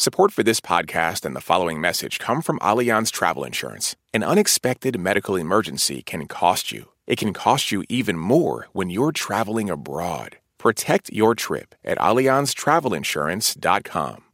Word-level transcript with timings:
Support 0.00 0.32
for 0.32 0.42
this 0.42 0.60
podcast 0.62 1.26
and 1.26 1.36
the 1.36 1.42
following 1.42 1.78
message 1.78 2.18
come 2.18 2.40
from 2.40 2.58
Allianz 2.60 3.12
Travel 3.12 3.44
Insurance. 3.44 3.96
An 4.14 4.22
unexpected 4.22 4.98
medical 4.98 5.36
emergency 5.36 6.00
can 6.00 6.26
cost 6.26 6.72
you. 6.72 6.88
It 7.06 7.18
can 7.18 7.34
cost 7.34 7.70
you 7.70 7.84
even 7.90 8.16
more 8.16 8.68
when 8.72 8.88
you're 8.88 9.12
traveling 9.12 9.68
abroad. 9.68 10.38
Protect 10.56 11.12
your 11.12 11.34
trip 11.34 11.74
at 11.84 11.98
AllianzTravelInsurance.com. 11.98 14.24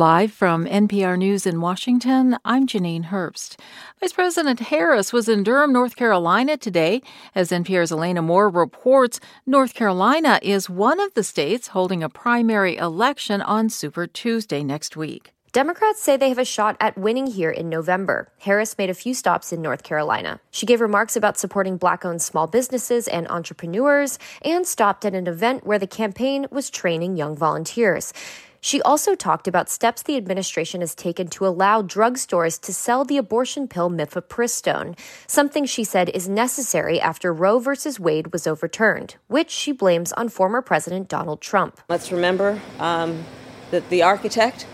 Live 0.00 0.32
from 0.32 0.64
NPR 0.64 1.18
News 1.18 1.44
in 1.44 1.60
Washington, 1.60 2.38
I'm 2.42 2.66
Janine 2.66 3.08
Herbst. 3.08 3.60
Vice 4.00 4.14
President 4.14 4.58
Harris 4.58 5.12
was 5.12 5.28
in 5.28 5.42
Durham, 5.42 5.74
North 5.74 5.94
Carolina 5.94 6.56
today. 6.56 7.02
As 7.34 7.50
NPR's 7.50 7.92
Elena 7.92 8.22
Moore 8.22 8.48
reports, 8.48 9.20
North 9.44 9.74
Carolina 9.74 10.40
is 10.40 10.70
one 10.70 11.00
of 11.00 11.12
the 11.12 11.22
states 11.22 11.68
holding 11.68 12.02
a 12.02 12.08
primary 12.08 12.78
election 12.78 13.42
on 13.42 13.68
Super 13.68 14.06
Tuesday 14.06 14.64
next 14.64 14.96
week. 14.96 15.34
Democrats 15.52 16.00
say 16.00 16.16
they 16.16 16.30
have 16.30 16.38
a 16.38 16.46
shot 16.46 16.78
at 16.80 16.96
winning 16.96 17.26
here 17.26 17.50
in 17.50 17.68
November. 17.68 18.32
Harris 18.38 18.78
made 18.78 18.88
a 18.88 18.94
few 18.94 19.12
stops 19.12 19.52
in 19.52 19.60
North 19.60 19.82
Carolina. 19.82 20.40
She 20.50 20.64
gave 20.64 20.80
remarks 20.80 21.14
about 21.14 21.36
supporting 21.36 21.76
black 21.76 22.06
owned 22.06 22.22
small 22.22 22.46
businesses 22.46 23.06
and 23.06 23.28
entrepreneurs 23.28 24.18
and 24.40 24.66
stopped 24.66 25.04
at 25.04 25.14
an 25.14 25.26
event 25.26 25.66
where 25.66 25.78
the 25.78 25.86
campaign 25.86 26.46
was 26.50 26.70
training 26.70 27.18
young 27.18 27.36
volunteers. 27.36 28.14
She 28.60 28.82
also 28.82 29.14
talked 29.14 29.48
about 29.48 29.70
steps 29.70 30.02
the 30.02 30.16
administration 30.16 30.82
has 30.82 30.94
taken 30.94 31.28
to 31.28 31.46
allow 31.46 31.80
drugstores 31.80 32.60
to 32.60 32.74
sell 32.74 33.04
the 33.04 33.16
abortion 33.16 33.66
pill 33.68 33.90
mifepristone, 33.90 34.98
something 35.26 35.64
she 35.64 35.82
said 35.82 36.10
is 36.10 36.28
necessary 36.28 37.00
after 37.00 37.32
Roe 37.32 37.58
v. 37.58 37.70
Wade 37.98 38.32
was 38.32 38.46
overturned, 38.46 39.16
which 39.28 39.50
she 39.50 39.72
blames 39.72 40.12
on 40.12 40.28
former 40.28 40.60
President 40.60 41.08
Donald 41.08 41.40
Trump. 41.40 41.80
Let's 41.88 42.12
remember 42.12 42.60
um, 42.78 43.24
that 43.70 43.88
the 43.88 44.02
architect 44.02 44.66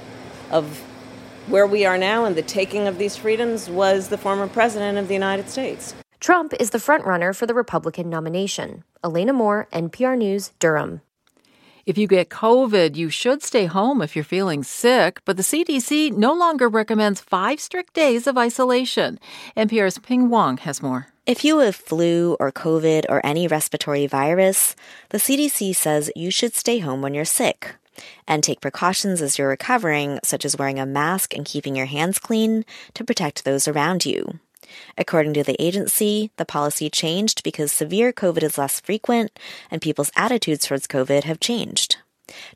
of 0.51 0.83
where 1.47 1.67
we 1.67 1.85
are 1.85 1.97
now 1.97 2.25
and 2.25 2.35
the 2.35 2.43
taking 2.43 2.89
of 2.89 2.99
these 2.99 3.17
freedoms 3.17 3.71
was 3.71 4.09
the 4.09 4.19
former 4.19 4.49
President 4.49 4.99
of 4.99 5.07
the 5.07 5.15
United 5.15 5.49
States. 5.49 5.95
Trump 6.19 6.53
is 6.59 6.71
the 6.71 6.79
frontrunner 6.79 7.37
for 7.37 7.47
the 7.47 7.55
Republican 7.55 8.11
nomination. 8.11 8.83
Elena 9.05 9.33
Moore, 9.33 9.69
NPR 9.73 10.19
News, 10.19 10.51
Durham. 10.59 11.03
If 11.87 11.97
you 11.97 12.09
get 12.09 12.31
COVID, 12.31 12.97
you 12.97 13.11
should 13.11 13.45
stay 13.45 13.67
home 13.67 14.03
if 14.03 14.17
you're 14.17 14.25
feeling 14.25 14.65
sick, 14.65 15.21
but 15.25 15.37
the 15.37 15.45
CDC 15.45 16.11
no 16.17 16.33
longer 16.33 16.69
recommends 16.69 17.21
five 17.21 17.61
strict 17.61 17.95
days 17.95 18.27
of 18.27 18.37
isolation. 18.37 19.21
NPR's 19.57 19.97
Pien 20.01 20.27
Huang 20.27 20.57
has 20.57 20.83
more. 20.83 21.07
If 21.27 21.45
you 21.45 21.61
have 21.61 21.77
flu 21.77 22.37
or 22.41 22.51
COVID 22.51 23.05
or 23.09 23.25
any 23.25 23.47
respiratory 23.47 24.09
virus, 24.09 24.75
the 25.11 25.19
CDC 25.19 25.77
says 25.77 26.11
you 26.17 26.33
should 26.33 26.57
stay 26.57 26.81
home 26.81 27.03
when 27.03 27.15
you're 27.15 27.25
sick 27.25 27.77
and 28.27 28.43
take 28.43 28.61
precautions 28.61 29.23
as 29.23 29.39
you're 29.39 29.49
recovering, 29.49 30.19
such 30.25 30.45
as 30.45 30.59
wearing 30.59 30.81
a 30.81 30.87
mask 30.87 31.35
and 31.35 31.47
keeping 31.47 31.77
your 31.77 31.87
hands 31.87 32.19
clean 32.19 32.65
to 32.95 33.05
protect 33.05 33.45
those 33.45 33.69
around 33.69 34.05
you. 34.05 34.41
According 34.99 35.35
to 35.35 35.43
the 35.43 35.61
agency, 35.63 36.31
the 36.37 36.45
policy 36.45 36.91
changed 36.91 37.43
because 37.43 37.73
severe 37.73 38.13
COVID 38.13 38.43
is 38.43 38.59
less 38.59 38.81
frequent 38.81 39.39
and 39.71 39.83
people's 39.83 40.11
attitudes 40.17 40.67
towards 40.67 40.87
COVID 40.87 41.25
have 41.25 41.41
changed. 41.41 41.99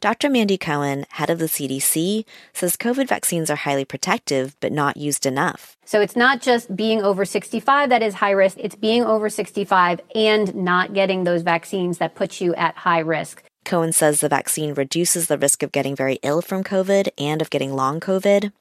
Dr. 0.00 0.28
Mandy 0.28 0.58
Cohen, 0.58 1.06
head 1.10 1.30
of 1.30 1.38
the 1.38 1.46
CDC, 1.46 2.24
says 2.52 2.76
COVID 2.76 3.08
vaccines 3.08 3.50
are 3.50 3.56
highly 3.56 3.84
protective 3.84 4.56
but 4.60 4.72
not 4.72 4.96
used 4.96 5.26
enough. 5.26 5.76
So 5.84 6.00
it's 6.00 6.16
not 6.16 6.40
just 6.40 6.74
being 6.74 7.02
over 7.02 7.24
65 7.24 7.88
that 7.88 8.02
is 8.02 8.14
high 8.14 8.32
risk, 8.32 8.56
it's 8.60 8.74
being 8.74 9.04
over 9.04 9.28
65 9.28 10.00
and 10.14 10.54
not 10.54 10.92
getting 10.92 11.24
those 11.24 11.42
vaccines 11.42 11.98
that 11.98 12.14
put 12.14 12.40
you 12.40 12.54
at 12.54 12.76
high 12.76 12.98
risk. 12.98 13.44
Cohen 13.64 13.92
says 13.92 14.20
the 14.20 14.28
vaccine 14.28 14.74
reduces 14.74 15.28
the 15.28 15.38
risk 15.38 15.62
of 15.62 15.72
getting 15.72 15.94
very 15.94 16.18
ill 16.22 16.42
from 16.42 16.64
COVID 16.64 17.08
and 17.18 17.40
of 17.42 17.50
getting 17.50 17.74
long 17.74 18.00
COVID. 18.00 18.52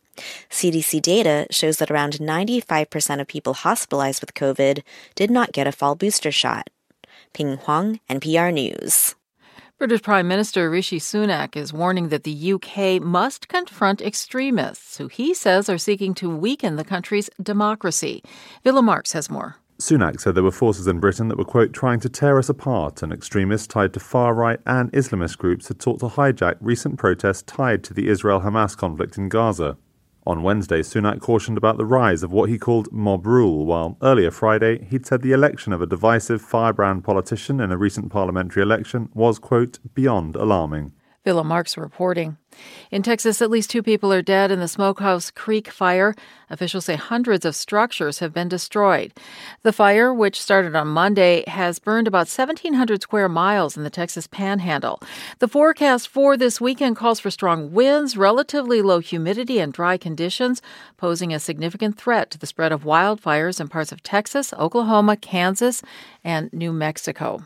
CDC 0.50 1.02
data 1.02 1.48
shows 1.52 1.78
that 1.78 1.92
around 1.92 2.14
95% 2.14 3.22
of 3.22 3.28
people 3.28 3.54
hospitalized 3.54 4.22
with 4.22 4.34
COVID 4.34 4.84
did 5.16 5.32
not 5.32 5.52
get 5.52 5.68
a 5.68 5.72
fall 5.72 5.96
booster 5.96 6.32
shot. 6.32 6.70
Pien 7.34 7.58
Huang, 7.58 8.00
NPR 8.10 8.54
News. 8.54 9.16
British 9.78 10.02
Prime 10.02 10.28
Minister 10.28 10.70
Rishi 10.70 11.00
Sunak 11.00 11.56
is 11.56 11.72
warning 11.72 12.10
that 12.10 12.26
the 12.26 12.54
UK 12.54 13.02
must 13.02 13.48
confront 13.48 14.02
extremists 14.02 14.98
who 14.98 15.08
he 15.08 15.34
says 15.34 15.70
are 15.70 15.78
seeking 15.78 16.14
to 16.16 16.30
weaken 16.30 16.76
the 16.76 16.84
country's 16.84 17.30
democracy. 17.42 18.22
Willem 18.66 18.84
Marx 18.86 19.14
has 19.14 19.30
more. 19.30 19.56
Sunak 19.80 20.20
said 20.20 20.36
there 20.36 20.44
were 20.44 20.52
forces 20.52 20.88
in 20.88 21.00
Britain 21.00 21.30
that 21.30 21.38
were, 21.38 21.46
quote, 21.46 21.72
trying 21.72 22.02
to 22.02 22.10
tear 22.10 22.38
us 22.38 22.50
apart, 22.50 23.02
and 23.02 23.14
extremists 23.14 23.68
tied 23.68 23.94
to 23.94 24.02
far 24.02 24.34
right 24.34 24.60
and 24.66 24.92
Islamist 24.92 25.38
groups 25.38 25.70
had 25.70 25.82
sought 25.82 26.02
to 26.02 26.08
hijack 26.08 26.56
recent 26.60 26.98
protests 27.00 27.44
tied 27.44 27.82
to 27.86 27.94
the 27.94 28.10
Israel 28.10 28.42
Hamas 28.42 28.76
conflict 28.76 29.18
in 29.18 29.30
Gaza. 29.30 29.78
On 30.28 30.44
Wednesday, 30.44 30.82
Sunak 30.82 31.22
cautioned 31.22 31.58
about 31.58 31.78
the 31.78 31.86
rise 31.86 32.24
of 32.24 32.32
what 32.32 32.50
he 32.50 32.58
called 32.58 32.92
mob 32.92 33.26
rule, 33.26 33.66
while 33.66 33.98
earlier 34.02 34.32
Friday 34.32 34.86
he'd 34.90 35.06
said 35.06 35.22
the 35.22 35.32
election 35.32 35.72
of 35.74 35.82
a 35.82 35.88
divisive 35.88 36.42
firebrand 36.42 37.04
politician 37.04 37.60
in 37.60 37.72
a 37.72 37.78
recent 37.78 38.12
parliamentary 38.12 38.62
election 38.62 39.10
was, 39.14 39.40
quote, 39.40 39.80
beyond 39.94 40.36
alarming. 40.36 40.92
Willem 41.26 41.48
Marx 41.48 41.78
reporting. 41.78 42.38
In 42.92 43.04
Texas, 43.04 43.42
at 43.42 43.50
least 43.52 43.70
two 43.70 43.84
people 43.84 44.12
are 44.12 44.22
dead 44.22 44.52
in 44.52 44.60
the 44.60 44.68
Smokehouse 44.68 45.30
Creek 45.32 45.70
fire. 45.70 46.16
Officials 46.50 46.86
say 46.86 46.96
hundreds 46.96 47.46
of 47.46 47.56
structures 47.56 48.20
have 48.20 48.34
been 48.34 48.50
destroyed. 48.50 49.14
The 49.64 49.74
fire, 49.74 50.14
which 50.14 50.42
started 50.42 50.76
on 50.76 50.88
Monday, 50.88 51.44
has 51.48 51.78
burned 51.78 52.08
about 52.08 52.28
1,700 52.28 53.02
square 53.02 53.30
miles 53.30 53.78
in 53.78 53.84
the 53.84 53.90
Texas 53.90 54.28
panhandle. 54.28 55.02
The 55.40 55.48
forecast 55.48 56.08
for 56.08 56.36
this 56.36 56.60
weekend 56.60 56.96
calls 56.96 57.20
for 57.20 57.30
strong 57.30 57.72
winds, 57.72 58.18
relatively 58.18 58.82
low 58.82 59.00
humidity, 59.00 59.60
and 59.60 59.72
dry 59.72 59.98
conditions, 59.98 60.62
posing 60.98 61.34
a 61.34 61.40
significant 61.40 61.98
threat 61.98 62.32
to 62.32 62.38
the 62.38 62.48
spread 62.48 62.72
of 62.72 62.84
wildfires 62.84 63.60
in 63.60 63.68
parts 63.68 63.92
of 63.92 64.02
Texas, 64.04 64.54
Oklahoma, 64.54 65.18
Kansas, 65.18 65.82
and 66.24 66.52
New 66.52 66.74
Mexico. 66.74 67.46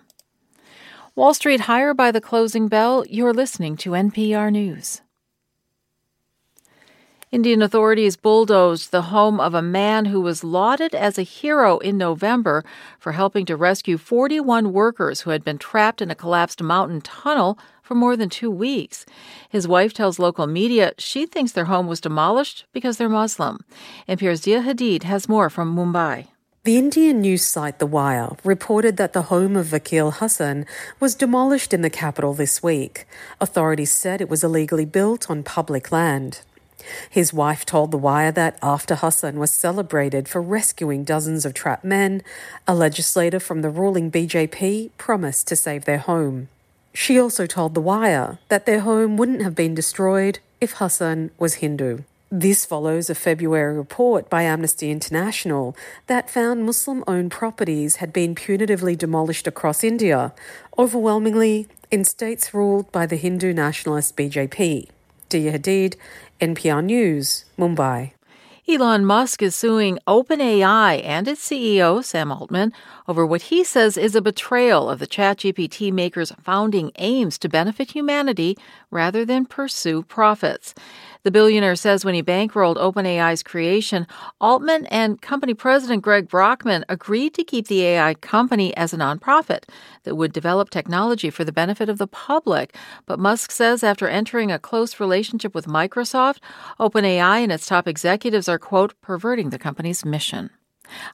Wall 1.16 1.36
Street 1.36 1.60
higher 1.62 1.94
by 1.94 2.10
the 2.10 2.20
closing 2.20 2.68
bell. 2.68 3.06
You're 3.08 3.34
listening 3.34 3.78
to 3.78 3.92
NPR 3.92 4.52
News. 4.52 5.04
Indian 7.32 7.62
authorities 7.62 8.18
bulldozed 8.18 8.90
the 8.90 9.04
home 9.04 9.40
of 9.40 9.54
a 9.54 9.62
man 9.62 10.06
who 10.06 10.20
was 10.20 10.44
lauded 10.44 10.96
as 10.96 11.20
a 11.20 11.22
hero 11.22 11.78
in 11.78 12.00
November 12.00 12.66
for 12.98 13.12
helping 13.12 13.46
to 13.46 13.56
rescue 13.56 14.00
41 14.00 14.74
workers 14.74 15.22
who 15.22 15.30
had 15.30 15.44
been 15.44 15.60
trapped 15.60 16.02
in 16.02 16.10
a 16.10 16.16
collapsed 16.16 16.64
mountain 16.64 17.00
tunnel 17.00 17.60
for 17.84 17.94
more 17.94 18.18
than 18.18 18.30
two 18.30 18.50
weeks. 18.50 19.06
His 19.50 19.68
wife 19.68 19.94
tells 19.94 20.18
local 20.18 20.48
media 20.48 20.94
she 20.98 21.28
thinks 21.28 21.52
their 21.52 21.66
home 21.66 21.86
was 21.86 22.02
demolished 22.02 22.66
because 22.74 22.98
they're 22.98 23.08
Muslim. 23.08 23.60
NPR's 24.10 24.42
Dia 24.42 24.64
Hadid 24.64 25.04
has 25.04 25.30
more 25.30 25.52
from 25.52 25.76
Mumbai. 25.76 26.33
The 26.66 26.78
Indian 26.78 27.20
news 27.20 27.46
site 27.46 27.80
The 27.80 27.86
Wire 27.86 28.38
reported 28.46 28.96
that 28.96 29.12
the 29.12 29.24
home 29.24 29.58
of 29.58 29.68
Vakil 29.68 30.14
Hassan 30.14 30.66
was 30.98 31.14
demolished 31.14 31.74
in 31.74 31.82
the 31.82 31.90
capital 31.90 32.34
this 32.34 32.64
week. 32.64 33.06
Authorities 33.42 33.92
said 33.92 34.22
it 34.22 34.30
was 34.30 34.46
illegally 34.46 34.86
built 34.86 35.30
on 35.30 35.44
public 35.44 35.92
land. 35.92 36.40
His 37.10 37.34
wife 37.34 37.66
told 37.66 37.92
The 37.92 37.98
Wire 37.98 38.32
that 38.32 38.58
after 38.64 38.96
Hassan 38.96 39.40
was 39.40 39.52
celebrated 39.52 40.30
for 40.30 40.42
rescuing 40.42 41.04
dozens 41.04 41.44
of 41.44 41.54
trapped 41.54 41.84
men, 41.84 42.22
a 42.66 42.74
legislator 42.74 43.42
from 43.42 43.62
the 43.62 43.70
ruling 43.70 44.10
BJP 44.10 44.92
promised 44.98 45.50
to 45.50 45.58
save 45.58 45.84
their 45.84 45.98
home. 45.98 46.48
She 46.94 47.20
also 47.20 47.46
told 47.46 47.74
The 47.74 47.82
Wire 47.82 48.40
that 48.48 48.66
their 48.66 48.80
home 48.80 49.18
wouldn't 49.18 49.42
have 49.42 49.54
been 49.54 49.76
destroyed 49.76 50.40
if 50.62 50.76
Hassan 50.76 51.32
was 51.38 51.56
Hindu. 51.56 52.04
This 52.36 52.66
follows 52.66 53.12
a 53.12 53.14
February 53.14 53.78
report 53.78 54.28
by 54.28 54.42
Amnesty 54.42 54.90
International 54.90 55.78
that 56.08 56.32
found 56.32 56.66
Muslim 56.66 57.04
owned 57.06 57.30
properties 57.30 57.98
had 57.98 58.12
been 58.12 58.34
punitively 58.34 58.98
demolished 58.98 59.46
across 59.46 59.84
India, 59.84 60.34
overwhelmingly 60.76 61.68
in 61.92 62.04
states 62.04 62.52
ruled 62.52 62.92
by 62.92 63.06
the 63.06 63.18
Hindu 63.18 63.54
nationalist 63.54 64.18
BJP. 64.18 64.90
Dia 65.30 65.52
Hadid, 65.52 65.96
NPR 66.42 66.84
News, 66.84 67.46
Mumbai. 67.56 68.14
Elon 68.66 69.04
Musk 69.06 69.42
is 69.42 69.58
suing 69.58 70.00
OpenAI 70.08 71.04
and 71.04 71.28
its 71.28 71.46
CEO, 71.46 72.02
Sam 72.02 72.32
Altman, 72.32 72.72
over 73.10 73.26
what 73.26 73.42
he 73.44 73.62
says 73.62 73.98
is 73.98 74.16
a 74.16 74.22
betrayal 74.22 74.90
of 74.90 75.00
the 75.00 75.08
ChatGPT 75.08 75.92
maker's 75.92 76.32
founding 76.42 76.90
aims 76.98 77.38
to 77.40 77.50
benefit 77.50 77.92
humanity 77.92 78.58
rather 78.90 79.26
than 79.26 79.46
pursue 79.46 80.02
profits. 80.04 80.74
The 81.24 81.32
billionaire 81.32 81.78
says 81.78 82.04
when 82.04 82.16
he 82.16 82.24
bankrolled 82.24 82.76
OpenAI's 82.76 83.44
creation, 83.44 84.08
Altman 84.42 84.86
and 84.88 85.22
company 85.22 85.54
president 85.54 86.02
Greg 86.02 86.28
Brockman 86.28 86.84
agreed 86.90 87.34
to 87.36 87.46
keep 87.46 87.68
the 87.68 87.82
AI 87.84 88.14
company 88.16 88.76
as 88.76 88.94
a 88.94 88.98
nonprofit 88.98 89.64
that 90.04 90.16
would 90.16 90.34
develop 90.34 90.70
technology 90.70 91.30
for 91.30 91.46
the 91.46 91.54
benefit 91.54 91.88
of 91.88 91.98
the 91.98 92.08
public. 92.08 92.76
But 93.06 93.20
Musk 93.20 93.52
says 93.52 93.86
after 93.86 94.10
entering 94.10 94.52
a 94.52 94.60
close 94.60 95.00
relationship 95.00 95.56
with 95.56 95.66
Microsoft, 95.66 96.40
OpenAI 96.78 97.42
and 97.42 97.54
its 97.54 97.68
top 97.68 97.88
executives 97.88 98.50
are, 98.54 98.60
quote, 98.60 98.94
perverting 99.02 99.50
the 99.50 99.60
company's 99.60 100.06
mission. 100.06 100.52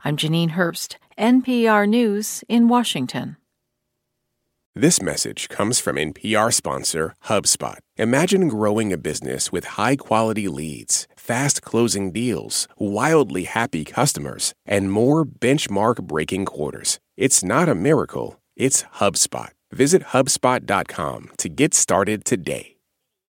I'm 0.04 0.18
Janine 0.18 0.52
Herbst, 0.52 0.98
NPR 1.18 1.88
News 1.88 2.44
in 2.50 2.68
Washington. 2.68 3.38
This 4.76 5.02
message 5.02 5.50
comes 5.50 5.80
from 5.80 5.96
NPR 5.96 6.54
sponsor 6.54 7.16
HubSpot. 7.26 7.80
Imagine 7.98 8.48
growing 8.48 8.94
a 8.94 8.98
business 8.98 9.52
with 9.52 9.80
high 9.80 9.96
quality 9.96 10.48
leads, 10.48 11.08
fast 11.16 11.62
closing 11.62 12.12
deals, 12.12 12.68
wildly 12.78 13.46
happy 13.46 13.84
customers, 13.84 14.54
and 14.66 14.92
more 14.92 15.26
benchmark 15.26 16.04
breaking 16.04 16.46
quarters. 16.46 17.00
It's 17.18 17.44
not 17.44 17.68
a 17.68 17.76
miracle, 17.76 18.40
it's 18.56 18.84
HubSpot. 19.00 19.50
Visit 19.72 20.04
HubSpot.com 20.14 21.30
to 21.38 21.50
get 21.50 21.74
started 21.74 22.26
today. 22.26 22.79